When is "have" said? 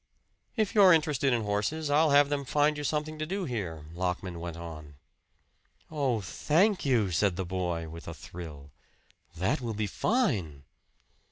2.09-2.29